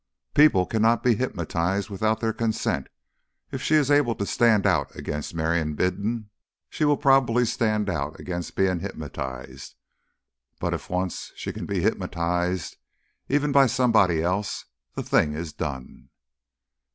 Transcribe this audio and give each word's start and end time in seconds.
"People 0.33 0.65
cannot 0.65 1.03
be 1.03 1.13
hypnotised 1.13 1.91
without 1.91 2.21
their 2.21 2.33
consent. 2.33 2.87
If 3.51 3.61
she 3.61 3.75
is 3.75 3.91
able 3.91 4.15
to 4.15 4.25
stand 4.25 4.65
out 4.65 4.89
against 4.95 5.35
marrying 5.35 5.75
Bindon, 5.75 6.31
she 6.71 6.85
will 6.85 6.97
probably 6.97 7.45
stand 7.45 7.87
out 7.87 8.19
against 8.19 8.55
being 8.55 8.79
hypnotised. 8.79 9.75
But 10.59 10.73
if 10.73 10.89
once 10.89 11.31
she 11.35 11.53
can 11.53 11.67
be 11.67 11.81
hypnotised 11.81 12.77
even 13.29 13.51
by 13.51 13.67
somebody 13.67 14.23
else 14.23 14.65
the 14.95 15.03
thing 15.03 15.33
is 15.35 15.53
done." 15.53 16.09